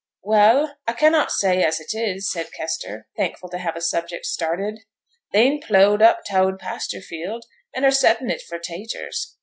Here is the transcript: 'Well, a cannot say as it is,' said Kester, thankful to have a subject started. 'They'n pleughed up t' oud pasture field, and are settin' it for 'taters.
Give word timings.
'Well, 0.23 0.77
a 0.87 0.95
cannot 0.95 1.31
say 1.31 1.61
as 1.63 1.79
it 1.79 1.93
is,' 1.93 2.31
said 2.31 2.51
Kester, 2.53 3.05
thankful 3.15 3.49
to 3.49 3.59
have 3.59 3.75
a 3.75 3.81
subject 3.81 4.25
started. 4.25 4.79
'They'n 5.31 5.61
pleughed 5.61 6.01
up 6.01 6.25
t' 6.25 6.33
oud 6.35 6.57
pasture 6.57 7.01
field, 7.01 7.45
and 7.71 7.85
are 7.85 7.91
settin' 7.91 8.31
it 8.31 8.41
for 8.41 8.57
'taters. 8.57 9.37